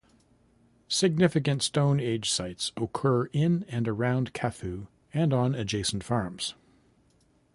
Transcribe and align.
Significant 0.87 1.61
Stone 1.61 1.99
Age 1.99 2.27
sites 2.27 2.71
occur 2.75 3.25
in 3.33 3.65
and 3.69 3.87
around 3.87 4.33
Kathu 4.33 4.87
and 5.13 5.31
on 5.31 5.53
adjacent 5.53 6.03
farms. 6.03 6.55